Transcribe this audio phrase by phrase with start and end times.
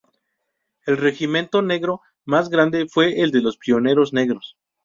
[0.87, 4.57] El regimiento Negro más grande fue el de los pioneros negros.